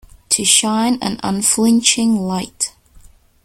To 0.29 0.43
shine 0.43 0.97
an 1.03 1.19
unflinching 1.21 2.15
light. 2.21 2.73